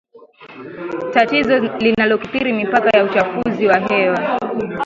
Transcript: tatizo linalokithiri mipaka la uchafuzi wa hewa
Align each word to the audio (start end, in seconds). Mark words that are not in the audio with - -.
tatizo 1.13 1.59
linalokithiri 1.77 2.53
mipaka 2.53 2.97
la 2.97 3.03
uchafuzi 3.03 3.67
wa 3.67 3.79
hewa 3.79 4.39